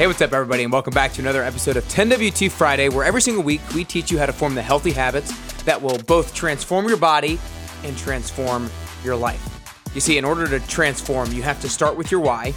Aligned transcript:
Hey, 0.00 0.06
what's 0.06 0.22
up, 0.22 0.32
everybody, 0.32 0.62
and 0.62 0.72
welcome 0.72 0.94
back 0.94 1.12
to 1.12 1.20
another 1.20 1.44
episode 1.44 1.76
of 1.76 1.84
10WT 1.84 2.50
Friday, 2.52 2.88
where 2.88 3.04
every 3.04 3.20
single 3.20 3.42
week 3.42 3.60
we 3.74 3.84
teach 3.84 4.10
you 4.10 4.18
how 4.18 4.24
to 4.24 4.32
form 4.32 4.54
the 4.54 4.62
healthy 4.62 4.92
habits 4.92 5.30
that 5.64 5.82
will 5.82 5.98
both 5.98 6.32
transform 6.32 6.88
your 6.88 6.96
body 6.96 7.38
and 7.84 7.98
transform 7.98 8.70
your 9.04 9.14
life. 9.14 9.60
You 9.94 10.00
see, 10.00 10.16
in 10.16 10.24
order 10.24 10.48
to 10.48 10.66
transform, 10.68 11.30
you 11.32 11.42
have 11.42 11.60
to 11.60 11.68
start 11.68 11.98
with 11.98 12.10
your 12.10 12.20
why, 12.20 12.54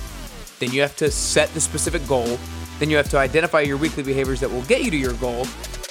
then 0.60 0.72
you 0.72 0.80
have 0.80 0.96
to 0.96 1.12
set 1.12 1.50
the 1.50 1.60
specific 1.60 2.08
goal, 2.08 2.40
then 2.80 2.90
you 2.90 2.96
have 2.96 3.10
to 3.10 3.18
identify 3.18 3.60
your 3.60 3.76
weekly 3.76 4.04
behaviors 4.04 4.40
that 4.40 4.50
will 4.50 4.62
get 4.62 4.82
you 4.82 4.90
to 4.92 4.98
your 4.98 5.16
goal. 5.16 5.46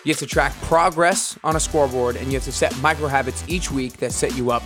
You 0.04 0.12
have 0.12 0.20
to 0.20 0.26
track 0.26 0.54
progress 0.62 1.38
on 1.44 1.56
a 1.56 1.60
scoreboard, 1.60 2.16
and 2.16 2.28
you 2.28 2.32
have 2.32 2.44
to 2.44 2.52
set 2.52 2.74
micro 2.80 3.08
habits 3.08 3.44
each 3.46 3.70
week 3.70 3.98
that 3.98 4.12
set 4.12 4.34
you 4.38 4.52
up 4.52 4.62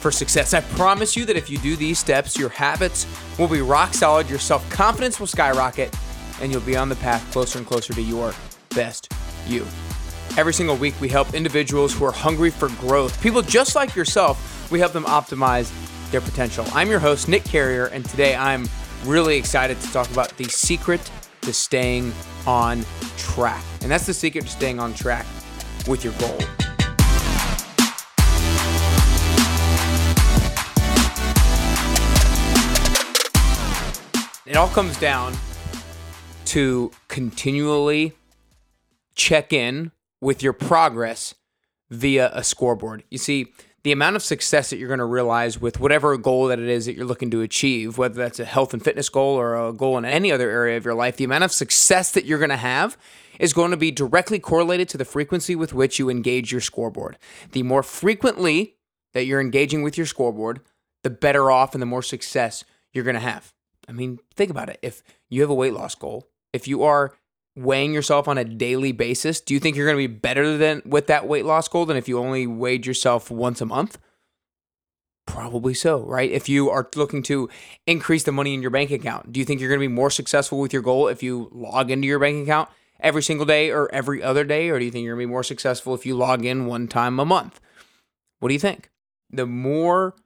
for 0.00 0.10
success. 0.10 0.54
I 0.54 0.62
promise 0.62 1.18
you 1.18 1.26
that 1.26 1.36
if 1.36 1.50
you 1.50 1.58
do 1.58 1.76
these 1.76 1.98
steps, 1.98 2.38
your 2.38 2.48
habits 2.48 3.06
will 3.38 3.46
be 3.46 3.60
rock 3.60 3.92
solid, 3.92 4.30
your 4.30 4.38
self 4.38 4.68
confidence 4.70 5.20
will 5.20 5.26
skyrocket, 5.26 5.94
and 6.40 6.50
you'll 6.50 6.60
be 6.62 6.76
on 6.76 6.88
the 6.88 6.96
path 6.96 7.30
closer 7.32 7.58
and 7.58 7.66
closer 7.66 7.92
to 7.92 8.02
your 8.02 8.34
best 8.74 9.12
you. 9.46 9.66
Every 10.36 10.54
single 10.54 10.76
week, 10.76 10.94
we 11.00 11.08
help 11.08 11.34
individuals 11.34 11.92
who 11.92 12.04
are 12.04 12.12
hungry 12.12 12.50
for 12.50 12.68
growth, 12.80 13.20
people 13.22 13.42
just 13.42 13.74
like 13.74 13.96
yourself, 13.96 14.70
we 14.70 14.78
help 14.78 14.92
them 14.92 15.04
optimize 15.04 15.72
their 16.10 16.20
potential. 16.20 16.64
I'm 16.72 16.88
your 16.88 17.00
host, 17.00 17.28
Nick 17.28 17.44
Carrier, 17.44 17.86
and 17.86 18.04
today 18.04 18.34
I'm 18.34 18.68
really 19.04 19.36
excited 19.36 19.80
to 19.80 19.92
talk 19.92 20.10
about 20.10 20.36
the 20.36 20.44
secret 20.44 21.00
to 21.42 21.52
staying 21.52 22.12
on 22.46 22.84
track. 23.16 23.62
And 23.82 23.90
that's 23.90 24.06
the 24.06 24.14
secret 24.14 24.44
to 24.44 24.50
staying 24.50 24.78
on 24.78 24.94
track 24.94 25.26
with 25.88 26.04
your 26.04 26.12
goal. 26.14 26.38
It 34.46 34.56
all 34.56 34.68
comes 34.68 34.98
down 34.98 35.32
to 36.50 36.90
continually 37.06 38.12
check 39.14 39.52
in 39.52 39.92
with 40.20 40.42
your 40.42 40.52
progress 40.52 41.36
via 41.90 42.28
a 42.32 42.42
scoreboard. 42.42 43.04
You 43.08 43.18
see, 43.18 43.52
the 43.84 43.92
amount 43.92 44.16
of 44.16 44.24
success 44.24 44.70
that 44.70 44.76
you're 44.76 44.88
going 44.88 44.98
to 44.98 45.04
realize 45.04 45.60
with 45.60 45.78
whatever 45.78 46.16
goal 46.16 46.48
that 46.48 46.58
it 46.58 46.68
is 46.68 46.86
that 46.86 46.96
you're 46.96 47.06
looking 47.06 47.30
to 47.30 47.40
achieve, 47.40 47.98
whether 47.98 48.16
that's 48.16 48.40
a 48.40 48.44
health 48.44 48.74
and 48.74 48.82
fitness 48.82 49.08
goal 49.08 49.36
or 49.36 49.68
a 49.68 49.72
goal 49.72 49.96
in 49.96 50.04
any 50.04 50.32
other 50.32 50.50
area 50.50 50.76
of 50.76 50.84
your 50.84 50.94
life, 50.94 51.16
the 51.16 51.22
amount 51.22 51.44
of 51.44 51.52
success 51.52 52.10
that 52.10 52.24
you're 52.24 52.40
going 52.40 52.50
to 52.50 52.56
have 52.56 52.98
is 53.38 53.52
going 53.52 53.70
to 53.70 53.76
be 53.76 53.92
directly 53.92 54.40
correlated 54.40 54.88
to 54.88 54.98
the 54.98 55.04
frequency 55.04 55.54
with 55.54 55.72
which 55.72 56.00
you 56.00 56.10
engage 56.10 56.50
your 56.50 56.60
scoreboard. 56.60 57.16
The 57.52 57.62
more 57.62 57.84
frequently 57.84 58.74
that 59.12 59.24
you're 59.24 59.40
engaging 59.40 59.84
with 59.84 59.96
your 59.96 60.06
scoreboard, 60.06 60.62
the 61.04 61.10
better 61.10 61.48
off 61.48 61.76
and 61.76 61.80
the 61.80 61.86
more 61.86 62.02
success 62.02 62.64
you're 62.92 63.04
going 63.04 63.14
to 63.14 63.20
have. 63.20 63.54
I 63.88 63.92
mean, 63.92 64.18
think 64.34 64.50
about 64.50 64.68
it. 64.68 64.80
If 64.82 65.04
you 65.28 65.42
have 65.42 65.50
a 65.50 65.54
weight 65.54 65.74
loss 65.74 65.94
goal, 65.94 66.26
if 66.52 66.68
you 66.68 66.82
are 66.82 67.14
weighing 67.56 67.92
yourself 67.92 68.28
on 68.28 68.38
a 68.38 68.44
daily 68.44 68.92
basis, 68.92 69.40
do 69.40 69.54
you 69.54 69.60
think 69.60 69.76
you're 69.76 69.86
going 69.86 69.96
to 69.96 70.08
be 70.08 70.14
better 70.14 70.56
than 70.56 70.82
with 70.84 71.06
that 71.08 71.26
weight 71.26 71.44
loss 71.44 71.68
goal 71.68 71.86
than 71.86 71.96
if 71.96 72.08
you 72.08 72.18
only 72.18 72.46
weighed 72.46 72.86
yourself 72.86 73.30
once 73.30 73.60
a 73.60 73.66
month? 73.66 73.98
Probably 75.26 75.74
so, 75.74 76.00
right? 76.00 76.30
If 76.30 76.48
you 76.48 76.70
are 76.70 76.88
looking 76.96 77.22
to 77.24 77.48
increase 77.86 78.24
the 78.24 78.32
money 78.32 78.54
in 78.54 78.62
your 78.62 78.70
bank 78.70 78.90
account, 78.90 79.32
do 79.32 79.38
you 79.38 79.46
think 79.46 79.60
you're 79.60 79.68
going 79.68 79.80
to 79.80 79.88
be 79.88 79.92
more 79.92 80.10
successful 80.10 80.58
with 80.58 80.72
your 80.72 80.82
goal 80.82 81.08
if 81.08 81.22
you 81.22 81.48
log 81.52 81.90
into 81.90 82.08
your 82.08 82.18
bank 82.18 82.42
account 82.42 82.68
every 82.98 83.22
single 83.22 83.46
day 83.46 83.70
or 83.70 83.92
every 83.92 84.22
other 84.22 84.44
day? 84.44 84.70
Or 84.70 84.78
do 84.78 84.84
you 84.84 84.90
think 84.90 85.04
you're 85.04 85.14
going 85.14 85.26
to 85.26 85.28
be 85.28 85.32
more 85.32 85.44
successful 85.44 85.94
if 85.94 86.04
you 86.04 86.16
log 86.16 86.44
in 86.44 86.66
one 86.66 86.88
time 86.88 87.20
a 87.20 87.24
month? 87.24 87.60
What 88.40 88.48
do 88.48 88.54
you 88.54 88.60
think? 88.60 88.90
The 89.30 89.46
more 89.46 90.16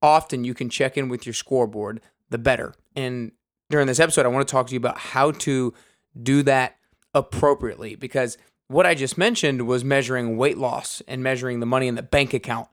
often 0.00 0.44
you 0.44 0.54
can 0.54 0.68
check 0.68 0.96
in 0.96 1.08
with 1.08 1.26
your 1.26 1.32
scoreboard, 1.32 2.00
the 2.30 2.38
better. 2.38 2.74
And 2.94 3.32
during 3.72 3.88
this 3.88 3.98
episode, 3.98 4.26
I 4.26 4.28
want 4.28 4.46
to 4.46 4.52
talk 4.52 4.68
to 4.68 4.74
you 4.74 4.78
about 4.78 4.98
how 4.98 5.32
to 5.32 5.74
do 6.20 6.42
that 6.44 6.76
appropriately 7.14 7.96
because 7.96 8.38
what 8.68 8.86
I 8.86 8.94
just 8.94 9.18
mentioned 9.18 9.66
was 9.66 9.82
measuring 9.82 10.36
weight 10.36 10.58
loss 10.58 11.02
and 11.08 11.22
measuring 11.22 11.60
the 11.60 11.66
money 11.66 11.88
in 11.88 11.94
the 11.94 12.02
bank 12.02 12.34
account. 12.34 12.68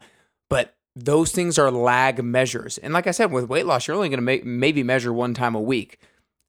But 0.50 0.76
those 0.96 1.32
things 1.32 1.58
are 1.58 1.72
lag 1.72 2.24
measures. 2.24 2.78
And 2.78 2.94
like 2.94 3.08
I 3.08 3.12
said, 3.12 3.32
with 3.32 3.50
weight 3.50 3.66
loss, 3.66 3.88
you're 3.88 3.96
only 3.96 4.10
going 4.10 4.26
to 4.26 4.46
maybe 4.46 4.84
measure 4.84 5.14
one 5.14 5.34
time 5.34 5.56
a 5.56 5.62
week. 5.62 6.00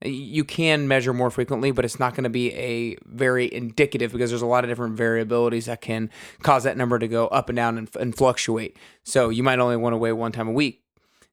You 0.02 0.44
can 0.44 0.88
measure 0.88 1.12
more 1.12 1.30
frequently, 1.30 1.70
but 1.70 1.84
it's 1.84 2.00
not 2.00 2.14
going 2.14 2.24
to 2.24 2.30
be 2.30 2.52
a 2.54 2.96
very 3.04 3.52
indicative 3.52 4.12
because 4.12 4.30
there's 4.30 4.42
a 4.42 4.46
lot 4.46 4.64
of 4.64 4.70
different 4.70 4.96
variabilities 4.96 5.66
that 5.66 5.80
can 5.80 6.10
cause 6.42 6.64
that 6.64 6.76
number 6.76 6.98
to 6.98 7.06
go 7.06 7.28
up 7.28 7.50
and 7.50 7.56
down 7.56 7.78
and, 7.78 7.88
and 7.96 8.16
fluctuate. 8.16 8.76
So 9.04 9.28
you 9.28 9.42
might 9.42 9.58
only 9.58 9.76
want 9.76 9.92
to 9.92 9.98
weigh 9.98 10.12
one 10.12 10.32
time 10.32 10.48
a 10.48 10.52
week. 10.52 10.82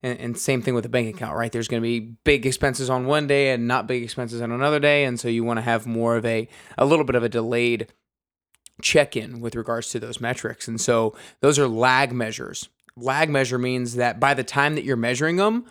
And, 0.04 0.20
and 0.20 0.38
same 0.38 0.62
thing 0.62 0.76
with 0.76 0.86
a 0.86 0.90
bank 0.90 1.16
account, 1.16 1.36
right? 1.36 1.52
There's 1.52 1.68
going 1.68 1.82
to 1.82 1.88
be 1.88 2.00
big 2.00 2.46
expenses 2.46 2.90
on 2.90 3.08
one 3.08 3.26
day 3.26 3.52
and 3.52 3.68
not 3.68 3.88
big 3.88 4.04
expenses 4.04 4.42
on 4.42 4.52
another 4.52 4.80
day, 4.80 5.06
and 5.06 5.20
so 5.20 5.28
you 5.28 5.44
want 5.44 5.58
to 5.58 5.64
have 5.64 5.88
more 5.88 6.16
of 6.16 6.26
a 6.26 6.48
a 6.78 6.86
little 6.86 7.06
bit 7.06 7.16
of 7.16 7.24
a 7.24 7.30
delayed 7.30 7.88
check 8.82 9.16
in 9.16 9.40
with 9.40 9.56
regards 9.56 9.90
to 9.90 10.00
those 10.00 10.22
metrics. 10.22 10.68
And 10.68 10.80
so 10.80 11.16
those 11.42 11.58
are 11.58 11.68
lag 11.68 12.14
measures. 12.14 12.70
Lag 12.96 13.30
measure 13.30 13.58
means 13.58 13.96
that 13.96 14.20
by 14.20 14.34
the 14.34 14.44
time 14.44 14.76
that 14.76 14.84
you're 14.84 14.96
measuring 14.96 15.38
them, 15.38 15.66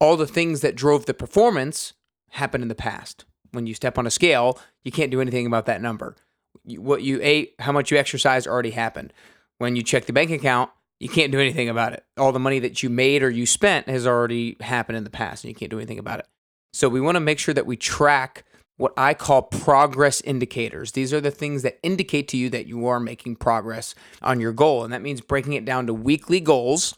all 0.00 0.16
the 0.16 0.26
things 0.26 0.60
that 0.60 0.76
drove 0.76 1.06
the 1.06 1.14
performance 1.14 1.92
happened 2.30 2.62
in 2.62 2.68
the 2.68 2.74
past. 2.74 3.24
When 3.52 3.66
you 3.66 3.74
step 3.74 3.98
on 3.98 4.06
a 4.06 4.10
scale, 4.10 4.58
you 4.84 4.92
can't 4.92 5.10
do 5.10 5.20
anything 5.20 5.46
about 5.46 5.66
that 5.66 5.82
number. 5.82 6.16
What 6.64 7.02
you 7.02 7.18
ate, 7.22 7.54
how 7.58 7.72
much 7.72 7.90
you 7.90 7.96
exercised 7.96 8.46
already 8.46 8.70
happened. 8.70 9.12
When 9.58 9.74
you 9.74 9.82
check 9.82 10.04
the 10.04 10.12
bank 10.12 10.30
account, 10.30 10.70
you 11.00 11.08
can't 11.08 11.32
do 11.32 11.40
anything 11.40 11.68
about 11.68 11.92
it. 11.92 12.04
All 12.16 12.32
the 12.32 12.38
money 12.38 12.58
that 12.58 12.82
you 12.82 12.90
made 12.90 13.22
or 13.22 13.30
you 13.30 13.46
spent 13.46 13.88
has 13.88 14.06
already 14.06 14.56
happened 14.60 14.98
in 14.98 15.04
the 15.04 15.10
past 15.10 15.44
and 15.44 15.48
you 15.48 15.54
can't 15.54 15.70
do 15.70 15.78
anything 15.78 15.98
about 15.98 16.18
it. 16.18 16.26
So 16.72 16.88
we 16.88 17.00
want 17.00 17.16
to 17.16 17.20
make 17.20 17.38
sure 17.38 17.54
that 17.54 17.66
we 17.66 17.76
track 17.76 18.44
what 18.76 18.92
I 18.96 19.14
call 19.14 19.42
progress 19.42 20.20
indicators. 20.20 20.92
These 20.92 21.12
are 21.12 21.20
the 21.20 21.30
things 21.30 21.62
that 21.62 21.78
indicate 21.82 22.28
to 22.28 22.36
you 22.36 22.48
that 22.50 22.66
you 22.66 22.86
are 22.86 23.00
making 23.00 23.36
progress 23.36 23.94
on 24.22 24.40
your 24.40 24.52
goal. 24.52 24.84
And 24.84 24.92
that 24.92 25.02
means 25.02 25.20
breaking 25.20 25.54
it 25.54 25.64
down 25.64 25.86
to 25.86 25.94
weekly 25.94 26.40
goals 26.40 26.94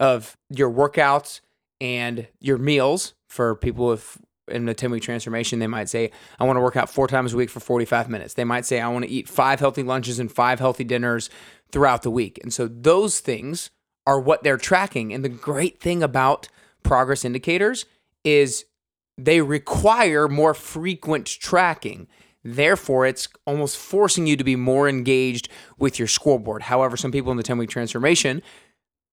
of 0.00 0.36
your 0.48 0.70
workouts 0.70 1.40
and 1.80 2.26
your 2.40 2.58
meals 2.58 3.14
for 3.28 3.54
people 3.56 3.86
with 3.88 4.18
in 4.48 4.64
the 4.64 4.74
10 4.74 4.90
week 4.90 5.02
transformation, 5.02 5.58
they 5.58 5.66
might 5.66 5.88
say, 5.88 6.10
I 6.38 6.44
want 6.44 6.56
to 6.56 6.60
work 6.60 6.76
out 6.76 6.88
four 6.88 7.06
times 7.06 7.34
a 7.34 7.36
week 7.36 7.50
for 7.50 7.60
45 7.60 8.08
minutes. 8.08 8.34
They 8.34 8.44
might 8.44 8.66
say, 8.66 8.80
I 8.80 8.88
want 8.88 9.04
to 9.04 9.10
eat 9.10 9.28
five 9.28 9.60
healthy 9.60 9.82
lunches 9.82 10.18
and 10.18 10.30
five 10.30 10.58
healthy 10.58 10.84
dinners 10.84 11.30
throughout 11.70 12.02
the 12.02 12.10
week. 12.10 12.38
And 12.42 12.52
so 12.52 12.68
those 12.68 13.20
things 13.20 13.70
are 14.06 14.18
what 14.18 14.42
they're 14.42 14.56
tracking. 14.56 15.12
And 15.12 15.24
the 15.24 15.28
great 15.28 15.80
thing 15.80 16.02
about 16.02 16.48
progress 16.82 17.24
indicators 17.24 17.84
is 18.24 18.64
they 19.16 19.40
require 19.40 20.28
more 20.28 20.54
frequent 20.54 21.26
tracking. 21.26 22.06
Therefore, 22.44 23.04
it's 23.04 23.28
almost 23.46 23.76
forcing 23.76 24.26
you 24.26 24.36
to 24.36 24.44
be 24.44 24.56
more 24.56 24.88
engaged 24.88 25.48
with 25.78 25.98
your 25.98 26.08
scoreboard. 26.08 26.62
However, 26.62 26.96
some 26.96 27.12
people 27.12 27.30
in 27.30 27.36
the 27.36 27.42
10 27.42 27.58
week 27.58 27.68
transformation 27.68 28.42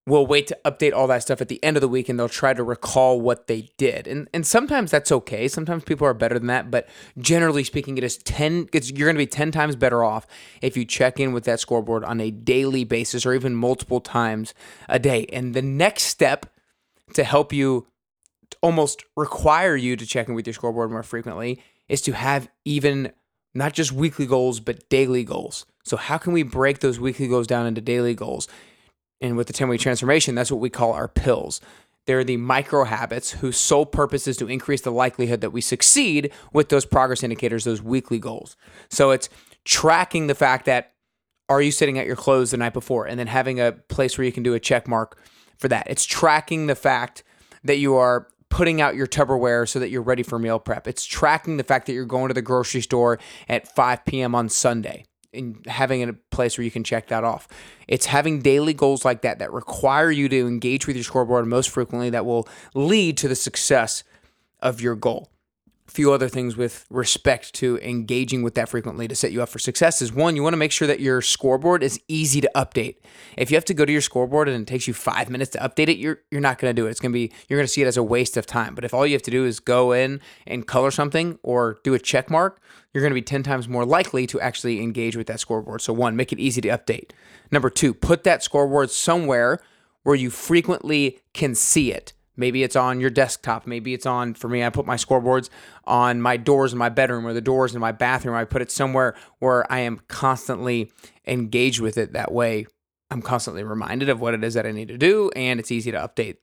will 0.08 0.28
wait 0.28 0.46
to 0.48 0.58
update 0.66 0.94
all 0.94 1.08
that 1.08 1.24
stuff 1.24 1.42
at 1.42 1.48
the 1.48 1.64
end 1.64 1.78
of 1.78 1.82
the 1.82 1.88
week 1.88 2.10
and 2.10 2.20
they'll 2.20 2.30
try 2.30 2.54
to 2.54 2.64
recall 2.64 3.20
what 3.20 3.48
they 3.48 3.70
did. 3.78 4.08
And 4.08 4.30
and 4.34 4.46
sometimes 4.46 4.92
that's 4.92 5.12
okay. 5.12 5.48
Sometimes 5.48 5.84
people 5.84 6.06
are 6.06 6.14
better 6.14 6.38
than 6.38 6.48
that, 6.48 6.70
but 6.70 6.88
generally 7.18 7.64
speaking 7.64 7.98
it 7.98 8.04
is 8.04 8.18
10 8.18 8.70
it's, 8.72 8.92
you're 8.92 9.08
going 9.08 9.16
to 9.16 9.20
be 9.20 9.26
10 9.26 9.52
times 9.52 9.76
better 9.76 10.04
off 10.04 10.28
if 10.62 10.78
you 10.78 10.86
check 10.86 11.20
in 11.20 11.34
with 11.34 11.46
that 11.46 11.60
scoreboard 11.60 12.04
on 12.04 12.22
a 12.22 12.30
daily 12.30 12.84
basis 12.84 13.26
or 13.26 13.34
even 13.34 13.56
multiple 13.56 14.00
times 14.00 14.54
a 14.88 15.00
day. 15.00 15.26
And 15.34 15.54
the 15.54 15.64
next 15.64 16.04
step 16.04 16.46
to 17.14 17.24
help 17.24 17.52
you 17.52 17.88
almost 18.62 19.04
require 19.18 19.76
you 19.76 19.96
to 19.96 20.06
check 20.06 20.28
in 20.28 20.36
with 20.36 20.46
your 20.46 20.54
scoreboard 20.54 20.92
more 20.92 21.04
frequently 21.04 21.62
is 21.90 22.02
to 22.02 22.12
have 22.14 22.48
even 22.64 23.12
not 23.56 23.74
just 23.74 23.92
weekly 23.92 24.28
goals 24.28 24.60
but 24.60 24.88
daily 24.90 25.24
goals. 25.24 25.66
So 25.84 25.98
how 25.98 26.18
can 26.20 26.34
we 26.34 26.44
break 26.44 26.80
those 26.80 27.00
weekly 27.00 27.28
goals 27.28 27.48
down 27.48 27.66
into 27.66 27.82
daily 27.82 28.14
goals? 28.14 28.48
And 29.22 29.38
with 29.38 29.48
the 29.48 29.54
10 29.54 29.70
week 29.70 29.82
transformation, 29.82 30.36
that's 30.36 30.52
what 30.52 30.60
we 30.60 30.70
call 30.70 30.94
our 30.94 31.08
pills. 31.08 31.62
They're 32.06 32.24
the 32.24 32.38
micro 32.38 32.84
habits 32.84 33.32
whose 33.32 33.58
sole 33.58 33.86
purpose 33.86 34.28
is 34.28 34.38
to 34.38 34.48
increase 34.48 34.82
the 34.82 34.92
likelihood 34.92 35.42
that 35.42 35.52
we 35.52 35.62
succeed 35.62 36.32
with 36.54 36.70
those 36.70 36.86
progress 36.86 37.24
indicators, 37.24 37.64
those 37.64 37.82
weekly 37.82 38.20
goals. 38.20 38.56
So 38.90 39.12
it's 39.12 39.30
tracking 39.64 40.28
the 40.28 40.36
fact 40.36 40.66
that 40.66 40.94
are 41.50 41.62
you 41.62 41.72
sitting 41.72 41.98
at 41.98 42.06
your 42.06 42.16
clothes 42.16 42.52
the 42.52 42.58
night 42.58 42.74
before 42.74 43.06
and 43.06 43.20
then 43.20 43.28
having 43.28 43.60
a 43.60 43.72
place 43.72 44.18
where 44.18 44.26
you 44.26 44.32
can 44.32 44.44
do 44.44 44.54
a 44.54 44.60
check 44.60 44.88
mark 44.88 45.18
for 45.58 45.68
that. 45.68 45.88
It's 45.90 46.06
tracking 46.06 46.68
the 46.68 46.76
fact 46.76 47.24
that 47.64 47.78
you 47.78 47.96
are 47.96 48.28
putting 48.50 48.82
out 48.82 48.96
your 48.96 49.08
Tupperware 49.08 49.68
so 49.68 49.80
that 49.80 49.90
you're 49.90 50.02
ready 50.02 50.24
for 50.24 50.38
meal 50.38 50.60
prep. 50.60 50.88
It's 50.88 51.06
tracking 51.06 51.58
the 51.58 51.64
fact 51.64 51.88
that 51.88 51.94
you're 51.94 52.06
going 52.06 52.28
to 52.30 52.34
the 52.34 52.42
grocery 52.42 52.82
store 52.82 53.20
at 53.50 53.68
5 53.68 54.06
p.m. 54.06 54.36
on 54.36 54.50
Sunday 54.50 55.06
and 55.36 55.66
having 55.68 56.04
a 56.04 56.14
place 56.14 56.58
where 56.58 56.66
you 56.66 56.72
can 56.72 56.84
check 56.84 57.08
that 57.08 57.24
off. 57.24 57.48
It's 57.88 58.06
having 58.06 58.42
daily 58.42 58.74
goals 58.74 59.06
like 59.06 59.22
that 59.22 59.40
that 59.40 59.52
require 59.52 60.12
you 60.12 60.30
to 60.30 60.48
engage 60.48 60.88
with 60.88 60.96
your 60.96 61.04
scoreboard 61.04 61.46
most 61.48 61.70
frequently 61.70 62.10
that 62.12 62.26
will 62.26 62.48
lead 62.74 63.18
to 63.18 63.28
the 63.28 63.36
success 63.36 64.04
of 64.62 64.82
your 64.82 64.96
goal. 64.96 65.30
Few 65.88 66.12
other 66.12 66.28
things 66.28 66.58
with 66.58 66.86
respect 66.90 67.54
to 67.54 67.78
engaging 67.78 68.42
with 68.42 68.56
that 68.56 68.68
frequently 68.68 69.08
to 69.08 69.16
set 69.16 69.32
you 69.32 69.42
up 69.42 69.50
for 69.50 69.60
success 69.60 70.02
is 70.02 70.12
one, 70.12 70.36
you 70.36 70.42
want 70.42 70.54
to 70.54 70.58
make 70.58 70.72
sure 70.72 70.88
that 70.88 71.00
your 71.00 71.22
scoreboard 71.22 71.84
is 71.84 72.00
easy 72.08 72.42
to 72.42 72.50
update. 72.56 72.98
If 73.38 73.52
you 73.52 73.58
have 73.58 73.66
to 73.66 73.74
go 73.74 73.86
to 73.86 73.92
your 73.92 74.02
scoreboard 74.02 74.50
and 74.50 74.62
it 74.62 74.68
takes 74.68 74.88
you 74.88 74.94
five 74.94 75.30
minutes 75.30 75.52
to 75.52 75.60
update 75.60 75.90
it, 75.90 75.98
you're 75.98 76.20
you're 76.32 76.42
not 76.42 76.58
going 76.58 76.76
to 76.76 76.82
do 76.82 76.88
it. 76.88 76.92
It's 76.92 77.00
going 77.00 77.12
to 77.12 77.14
be 77.14 77.32
you're 77.48 77.60
going 77.60 77.68
to 77.68 77.72
see 77.72 77.84
it 77.84 77.88
as 77.88 77.98
a 77.98 78.04
waste 78.04 78.36
of 78.36 78.46
time. 78.46 78.74
But 78.74 78.84
if 78.84 78.94
all 78.94 79.06
you 79.06 79.14
have 79.14 79.22
to 79.24 79.32
do 79.32 79.46
is 79.46 79.60
go 79.60 79.92
in 79.92 80.22
and 80.48 80.66
color 80.66 80.90
something 80.92 81.38
or 81.44 81.78
do 81.84 81.94
a 81.94 82.00
check 82.00 82.30
mark, 82.32 82.60
you're 82.94 83.02
going 83.02 83.12
to 83.12 83.16
be 83.16 83.22
10 83.22 83.44
times 83.44 83.68
more 83.68 83.86
likely 83.86 84.26
to 84.28 84.40
actually 84.40 84.82
engage 84.82 85.16
with 85.16 85.28
that 85.28 85.40
scoreboard. 85.40 85.82
So 85.82 85.94
one, 85.94 86.16
make 86.16 86.34
it 86.34 86.40
easy 86.40 86.62
to 86.62 86.70
update. 86.70 87.12
Number 87.52 87.70
two, 87.70 87.94
put 87.94 88.24
that 88.24 88.42
scoreboard 88.42 88.90
somewhere 88.90 89.60
where 90.04 90.16
you 90.16 90.30
frequently 90.30 91.20
can 91.34 91.56
see 91.56 91.92
it. 91.92 92.14
Maybe 92.38 92.64
it's 92.64 92.76
on 92.76 93.00
your 93.00 93.10
desktop. 93.10 93.66
Maybe 93.66 93.94
it's 93.94 94.06
on, 94.06 94.34
for 94.34 94.48
me, 94.48 94.64
I 94.64 94.70
put 94.70 94.86
my 94.86 94.96
scoreboards 94.96 95.50
on 95.86 96.22
my 96.22 96.38
doors 96.38 96.74
in 96.74 96.80
my 96.80 96.90
bedroom 96.90 97.26
or 97.26 97.34
the 97.34 97.42
doors 97.42 97.74
in 97.74 97.82
my 97.82 97.92
bathroom. 97.92 98.36
I 98.36 98.46
put 98.46 98.62
it 98.62 98.72
somewhere 98.72 99.16
where 99.40 99.72
I 99.72 99.80
am 99.80 100.02
constantly 100.08 100.92
engaged 101.26 101.80
with 101.80 101.98
it. 101.98 102.14
That 102.14 102.32
way, 102.32 102.68
I'm 103.10 103.22
constantly 103.22 103.64
reminded 103.64 104.10
of 104.10 104.20
what 104.20 104.34
it 104.34 104.44
is 104.44 104.56
that 104.56 104.66
I 104.66 104.72
need 104.72 104.88
to 104.90 104.98
do, 104.98 105.32
and 105.36 105.60
it's 105.60 105.72
easy 105.72 105.92
to 105.92 105.98
update 105.98 106.38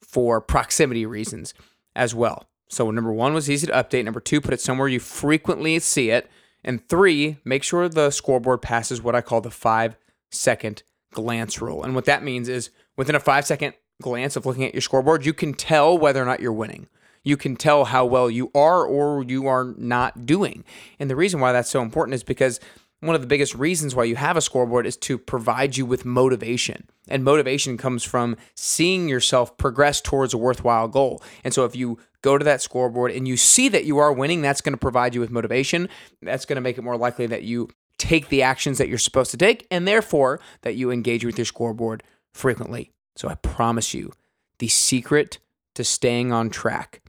for 0.00 0.40
proximity 0.40 1.06
reasons 1.06 1.54
as 1.96 2.14
well. 2.14 2.48
So, 2.68 2.90
number 2.90 3.12
one 3.12 3.34
was 3.34 3.50
easy 3.50 3.66
to 3.66 3.72
update. 3.72 4.04
Number 4.04 4.20
two, 4.20 4.40
put 4.40 4.54
it 4.54 4.60
somewhere 4.60 4.88
you 4.88 5.00
frequently 5.00 5.78
see 5.78 6.10
it. 6.10 6.30
And 6.64 6.86
three, 6.88 7.36
make 7.44 7.62
sure 7.62 7.88
the 7.88 8.10
scoreboard 8.10 8.62
passes 8.62 9.02
what 9.02 9.14
I 9.14 9.20
call 9.20 9.40
the 9.40 9.50
five 9.50 9.96
second 10.30 10.82
glance 11.12 11.60
rule. 11.60 11.84
And 11.84 11.94
what 11.94 12.06
that 12.06 12.22
means 12.22 12.48
is 12.48 12.70
within 12.96 13.14
a 13.14 13.20
five 13.20 13.46
second 13.46 13.74
glance 14.04 14.36
of 14.36 14.44
looking 14.44 14.64
at 14.64 14.74
your 14.74 14.82
scoreboard, 14.82 15.24
you 15.24 15.32
can 15.32 15.54
tell 15.54 15.96
whether 15.96 16.22
or 16.22 16.26
not 16.26 16.40
you're 16.40 16.52
winning. 16.52 16.86
You 17.22 17.38
can 17.38 17.56
tell 17.56 17.86
how 17.86 18.04
well 18.04 18.30
you 18.30 18.50
are 18.54 18.84
or 18.84 19.24
you 19.24 19.46
are 19.46 19.74
not 19.78 20.26
doing. 20.26 20.62
And 21.00 21.08
the 21.08 21.16
reason 21.16 21.40
why 21.40 21.52
that's 21.52 21.70
so 21.70 21.80
important 21.80 22.14
is 22.14 22.22
because 22.22 22.60
one 23.00 23.14
of 23.14 23.22
the 23.22 23.26
biggest 23.26 23.54
reasons 23.54 23.94
why 23.94 24.04
you 24.04 24.16
have 24.16 24.36
a 24.36 24.42
scoreboard 24.42 24.86
is 24.86 24.96
to 24.98 25.16
provide 25.16 25.78
you 25.78 25.86
with 25.86 26.04
motivation. 26.04 26.86
And 27.08 27.24
motivation 27.24 27.78
comes 27.78 28.04
from 28.04 28.36
seeing 28.54 29.08
yourself 29.08 29.56
progress 29.56 30.02
towards 30.02 30.34
a 30.34 30.38
worthwhile 30.38 30.88
goal. 30.88 31.22
And 31.42 31.54
so 31.54 31.64
if 31.64 31.74
you 31.74 31.98
go 32.20 32.36
to 32.36 32.44
that 32.44 32.60
scoreboard 32.60 33.10
and 33.10 33.26
you 33.26 33.38
see 33.38 33.68
that 33.70 33.84
you 33.86 33.98
are 33.98 34.12
winning, 34.12 34.42
that's 34.42 34.60
going 34.60 34.74
to 34.74 34.78
provide 34.78 35.14
you 35.14 35.20
with 35.20 35.30
motivation. 35.30 35.88
That's 36.22 36.44
going 36.44 36.56
to 36.56 36.62
make 36.62 36.76
it 36.76 36.82
more 36.82 36.96
likely 36.96 37.26
that 37.26 37.42
you 37.42 37.68
take 37.96 38.28
the 38.28 38.42
actions 38.42 38.78
that 38.78 38.88
you're 38.88 38.98
supposed 38.98 39.30
to 39.30 39.36
take 39.36 39.66
and 39.70 39.88
therefore 39.88 40.40
that 40.62 40.74
you 40.74 40.90
engage 40.90 41.24
with 41.24 41.38
your 41.38 41.46
scoreboard 41.46 42.02
frequently. 42.32 42.93
So 43.16 43.28
I 43.28 43.34
promise 43.36 43.94
you, 43.94 44.12
the 44.58 44.68
secret 44.68 45.38
to 45.74 45.84
staying 45.84 46.32
on 46.32 46.50
track 46.50 47.02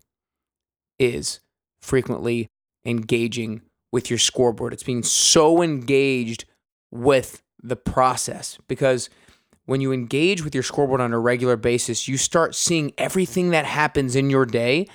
is 1.00 1.40
frequently 1.82 2.48
engaging 2.86 3.62
with 3.92 4.10
your 4.10 4.20
scoreboard. 4.20 4.74
It's 4.74 4.84
being 4.84 5.04
so 5.04 5.62
engaged 5.62 6.46
with 6.92 7.42
the 7.62 7.76
process 7.76 8.58
because 8.68 9.10
when 9.66 9.82
you 9.82 9.92
engage 9.92 10.44
with 10.44 10.54
your 10.54 10.64
scoreboard 10.64 11.02
on 11.02 11.14
a 11.14 11.20
regular 11.20 11.56
basis, 11.58 12.08
you 12.08 12.18
start 12.18 12.54
seeing 12.54 12.94
everything 12.98 13.50
that 13.50 13.66
happens 13.66 14.16
in 14.16 14.30
your 14.30 14.46
day 14.46 14.88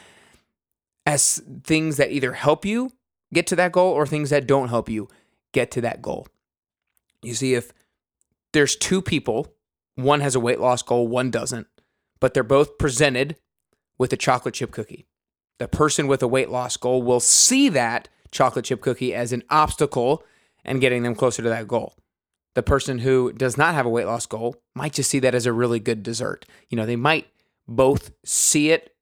as 1.07 1.43
things 1.65 1.97
that 1.97 2.13
either 2.13 2.35
help 2.35 2.65
you 2.65 2.93
get 3.33 3.47
to 3.49 3.57
that 3.57 3.73
goal 3.73 3.93
or 3.93 4.07
things 4.07 4.31
that 4.31 4.47
don't 4.47 4.69
help 4.69 4.89
you 4.89 5.09
get 5.53 5.71
to 5.73 5.81
that 5.81 6.01
goal. 6.01 6.27
You 7.23 7.35
see, 7.35 7.55
if 7.55 7.73
there's 8.53 8.77
two 8.77 9.03
people 9.03 9.53
one 9.97 10.21
has 10.21 10.35
a 10.35 10.41
weight 10.41 10.61
loss 10.61 10.83
goal, 10.83 11.09
one 11.09 11.31
doesn't, 11.31 11.67
but 12.21 12.35
they're 12.35 12.43
both 12.43 12.79
presented 12.79 13.37
with 13.99 14.13
a 14.13 14.17
chocolate 14.17 14.55
chip 14.55 14.71
cookie. 14.71 15.07
The 15.59 15.69
person 15.69 16.07
with 16.07 16.23
a 16.23 16.29
weight 16.29 16.49
loss 16.49 16.77
goal 16.77 17.03
will 17.03 17.21
see 17.21 17.69
that 17.69 18.09
chocolate 18.31 18.65
chip 18.65 18.81
cookie 18.81 19.15
as 19.15 19.33
an 19.33 19.43
obstacle 19.51 20.25
and 20.65 20.81
getting 20.81 21.03
them 21.03 21.15
closer 21.15 21.43
to 21.43 21.49
that 21.49 21.69
goal. 21.69 21.95
The 22.55 22.63
person 22.63 22.99
who 22.99 23.33
does 23.33 23.57
not 23.57 23.75
have 23.75 23.87
a 23.87 23.91
weight 23.91 24.07
loss 24.07 24.27
goal 24.27 24.57
might 24.75 24.95
just 24.95 25.11
see 25.11 25.19
that 25.21 25.35
as 25.35 25.47
a 25.47 25.53
really 25.53 25.79
good 25.79 26.03
dessert. 26.03 26.47
You 26.69 26.77
know, 26.77 26.87
they 26.87 26.97
might 26.97 27.29
both 27.69 28.11
see 28.25 28.71
it 28.71 28.95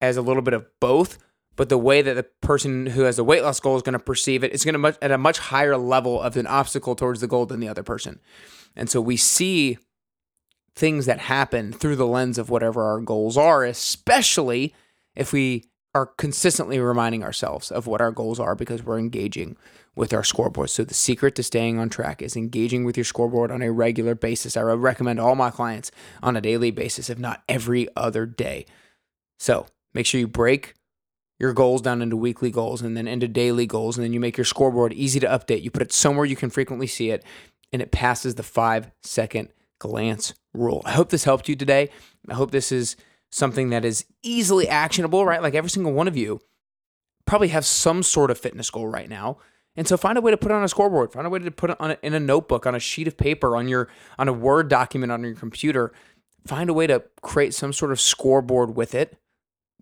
as 0.00 0.16
a 0.16 0.22
little 0.22 0.42
bit 0.42 0.54
of 0.54 0.66
both, 0.80 1.18
but 1.56 1.68
the 1.68 1.78
way 1.78 2.02
that 2.02 2.14
the 2.14 2.26
person 2.42 2.86
who 2.86 3.02
has 3.02 3.18
a 3.18 3.24
weight 3.24 3.42
loss 3.42 3.60
goal 3.60 3.76
is 3.76 3.82
going 3.82 3.94
to 3.94 3.98
perceive 3.98 4.44
it's 4.44 4.64
going 4.64 4.80
to 4.80 5.04
at 5.04 5.10
a 5.10 5.18
much 5.18 5.38
higher 5.38 5.76
level 5.76 6.20
of 6.20 6.36
an 6.36 6.46
obstacle 6.46 6.94
towards 6.94 7.20
the 7.20 7.26
goal 7.26 7.46
than 7.46 7.60
the 7.60 7.68
other 7.68 7.82
person. 7.82 8.20
And 8.76 8.90
so 8.90 9.00
we 9.00 9.16
see 9.16 9.78
things 10.76 11.06
that 11.06 11.20
happen 11.20 11.72
through 11.72 11.96
the 11.96 12.06
lens 12.06 12.38
of 12.38 12.50
whatever 12.50 12.82
our 12.82 13.00
goals 13.00 13.36
are, 13.36 13.64
especially 13.64 14.74
if 15.14 15.32
we 15.32 15.64
are 15.94 16.06
consistently 16.06 16.80
reminding 16.80 17.22
ourselves 17.22 17.70
of 17.70 17.86
what 17.86 18.00
our 18.00 18.10
goals 18.10 18.40
are 18.40 18.56
because 18.56 18.82
we're 18.82 18.98
engaging 18.98 19.56
with 19.94 20.12
our 20.12 20.24
scoreboard. 20.24 20.70
So 20.70 20.82
the 20.82 20.94
secret 20.94 21.36
to 21.36 21.44
staying 21.44 21.78
on 21.78 21.88
track 21.88 22.20
is 22.20 22.36
engaging 22.36 22.84
with 22.84 22.96
your 22.96 23.04
scoreboard 23.04 23.52
on 23.52 23.62
a 23.62 23.70
regular 23.70 24.16
basis. 24.16 24.56
I 24.56 24.62
recommend 24.62 25.20
all 25.20 25.36
my 25.36 25.50
clients 25.50 25.92
on 26.20 26.36
a 26.36 26.40
daily 26.40 26.72
basis, 26.72 27.08
if 27.08 27.18
not 27.18 27.44
every 27.48 27.86
other 27.96 28.26
day. 28.26 28.66
So 29.38 29.66
make 29.92 30.06
sure 30.06 30.18
you 30.18 30.26
break 30.26 30.74
your 31.38 31.52
goals 31.52 31.82
down 31.82 32.02
into 32.02 32.16
weekly 32.16 32.50
goals 32.50 32.82
and 32.82 32.96
then 32.96 33.06
into 33.06 33.28
daily 33.28 33.66
goals. 33.66 33.96
And 33.96 34.04
then 34.04 34.12
you 34.12 34.18
make 34.18 34.36
your 34.36 34.44
scoreboard 34.44 34.92
easy 34.92 35.20
to 35.20 35.28
update. 35.28 35.62
You 35.62 35.70
put 35.70 35.82
it 35.82 35.92
somewhere 35.92 36.26
you 36.26 36.36
can 36.36 36.50
frequently 36.50 36.88
see 36.88 37.10
it, 37.10 37.24
and 37.72 37.80
it 37.80 37.92
passes 37.92 38.34
the 38.34 38.42
five 38.42 38.90
second 39.02 39.50
glance 39.88 40.32
rule. 40.54 40.80
I 40.86 40.92
hope 40.92 41.10
this 41.10 41.24
helped 41.24 41.48
you 41.48 41.56
today. 41.56 41.90
I 42.28 42.34
hope 42.34 42.50
this 42.50 42.72
is 42.72 42.96
something 43.30 43.70
that 43.70 43.84
is 43.84 44.06
easily 44.22 44.66
actionable, 44.66 45.26
right? 45.26 45.42
Like 45.42 45.54
every 45.54 45.68
single 45.68 45.92
one 45.92 46.08
of 46.08 46.16
you 46.16 46.40
probably 47.26 47.48
have 47.48 47.66
some 47.66 48.02
sort 48.02 48.30
of 48.30 48.38
fitness 48.38 48.70
goal 48.70 48.86
right 48.86 49.08
now. 49.08 49.38
And 49.76 49.86
so 49.86 49.96
find 49.96 50.16
a 50.16 50.20
way 50.20 50.30
to 50.30 50.36
put 50.36 50.52
it 50.52 50.54
on 50.54 50.64
a 50.64 50.68
scoreboard, 50.68 51.12
find 51.12 51.26
a 51.26 51.30
way 51.30 51.40
to 51.40 51.50
put 51.50 51.70
it 51.70 51.76
on 51.80 51.90
a, 51.90 51.98
in 52.02 52.14
a 52.14 52.20
notebook, 52.20 52.64
on 52.64 52.74
a 52.74 52.78
sheet 52.80 53.08
of 53.08 53.16
paper, 53.16 53.56
on 53.56 53.68
your 53.68 53.88
on 54.18 54.28
a 54.28 54.32
Word 54.32 54.68
document 54.68 55.12
on 55.12 55.22
your 55.22 55.34
computer. 55.34 55.92
Find 56.46 56.70
a 56.70 56.74
way 56.74 56.86
to 56.86 57.02
create 57.22 57.54
some 57.54 57.72
sort 57.72 57.92
of 57.92 58.00
scoreboard 58.00 58.76
with 58.76 58.94
it 58.94 59.18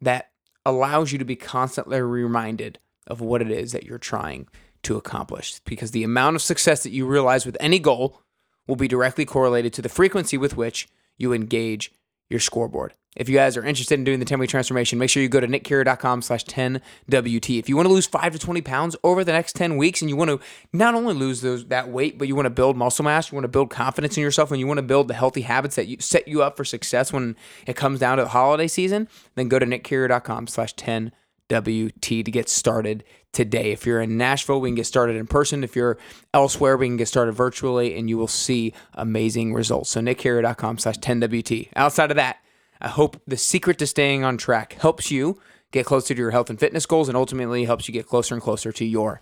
that 0.00 0.30
allows 0.64 1.12
you 1.12 1.18
to 1.18 1.24
be 1.24 1.36
constantly 1.36 2.00
reminded 2.00 2.78
of 3.06 3.20
what 3.20 3.42
it 3.42 3.50
is 3.50 3.72
that 3.72 3.84
you're 3.84 3.98
trying 3.98 4.48
to 4.84 4.96
accomplish. 4.96 5.60
Because 5.66 5.90
the 5.90 6.04
amount 6.04 6.36
of 6.36 6.42
success 6.42 6.82
that 6.84 6.92
you 6.92 7.06
realize 7.06 7.44
with 7.44 7.56
any 7.60 7.78
goal 7.78 8.21
will 8.66 8.76
be 8.76 8.88
directly 8.88 9.24
correlated 9.24 9.72
to 9.74 9.82
the 9.82 9.88
frequency 9.88 10.36
with 10.36 10.56
which 10.56 10.88
you 11.18 11.32
engage 11.32 11.92
your 12.28 12.40
scoreboard. 12.40 12.94
If 13.14 13.28
you 13.28 13.36
guys 13.36 13.58
are 13.58 13.64
interested 13.64 13.98
in 13.98 14.04
doing 14.04 14.20
the 14.20 14.24
10 14.24 14.38
week 14.38 14.48
transformation, 14.48 14.98
make 14.98 15.10
sure 15.10 15.22
you 15.22 15.28
go 15.28 15.40
to 15.40 15.46
nickcarrier.com 15.46 16.22
slash 16.22 16.46
10WT. 16.46 17.58
If 17.58 17.68
you 17.68 17.76
want 17.76 17.86
to 17.86 17.92
lose 17.92 18.06
5 18.06 18.32
to 18.32 18.38
20 18.38 18.62
pounds 18.62 18.96
over 19.04 19.22
the 19.22 19.32
next 19.32 19.54
10 19.54 19.76
weeks 19.76 20.00
and 20.00 20.08
you 20.08 20.16
want 20.16 20.30
to 20.30 20.40
not 20.72 20.94
only 20.94 21.12
lose 21.12 21.42
those 21.42 21.66
that 21.66 21.90
weight, 21.90 22.18
but 22.18 22.26
you 22.26 22.34
want 22.34 22.46
to 22.46 22.50
build 22.50 22.74
muscle 22.74 23.04
mass, 23.04 23.30
you 23.30 23.36
want 23.36 23.44
to 23.44 23.48
build 23.48 23.68
confidence 23.68 24.16
in 24.16 24.22
yourself, 24.22 24.50
and 24.50 24.58
you 24.58 24.66
want 24.66 24.78
to 24.78 24.82
build 24.82 25.08
the 25.08 25.14
healthy 25.14 25.42
habits 25.42 25.76
that 25.76 25.88
you 25.88 25.98
set 26.00 26.26
you 26.26 26.42
up 26.42 26.56
for 26.56 26.64
success 26.64 27.12
when 27.12 27.36
it 27.66 27.76
comes 27.76 28.00
down 28.00 28.16
to 28.16 28.24
the 28.24 28.30
holiday 28.30 28.68
season, 28.68 29.06
then 29.34 29.48
go 29.48 29.58
to 29.58 29.66
nickcarrier.com 29.66 30.46
slash 30.46 30.72
10 30.72 31.12
WT 31.50 32.00
to 32.00 32.22
get 32.22 32.48
started 32.48 33.04
today. 33.32 33.72
If 33.72 33.86
you're 33.86 34.00
in 34.00 34.16
Nashville, 34.16 34.60
we 34.60 34.68
can 34.68 34.74
get 34.74 34.86
started 34.86 35.16
in 35.16 35.26
person. 35.26 35.64
If 35.64 35.74
you're 35.74 35.98
elsewhere, 36.32 36.76
we 36.76 36.86
can 36.86 36.96
get 36.96 37.08
started 37.08 37.32
virtually 37.32 37.96
and 37.96 38.08
you 38.08 38.18
will 38.18 38.28
see 38.28 38.74
amazing 38.94 39.54
results. 39.54 39.90
So 39.90 40.00
nickcarrier.com 40.00 40.78
slash 40.78 40.98
10WT. 40.98 41.70
Outside 41.74 42.10
of 42.10 42.16
that, 42.16 42.38
I 42.80 42.88
hope 42.88 43.20
the 43.26 43.36
secret 43.36 43.78
to 43.78 43.86
staying 43.86 44.24
on 44.24 44.36
track 44.36 44.74
helps 44.74 45.10
you 45.10 45.40
get 45.70 45.86
closer 45.86 46.14
to 46.14 46.20
your 46.20 46.30
health 46.30 46.50
and 46.50 46.60
fitness 46.60 46.86
goals 46.86 47.08
and 47.08 47.16
ultimately 47.16 47.64
helps 47.64 47.88
you 47.88 47.94
get 47.94 48.06
closer 48.06 48.34
and 48.34 48.42
closer 48.42 48.72
to 48.72 48.84
your 48.84 49.20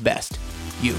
best 0.00 0.38
you. 0.80 0.96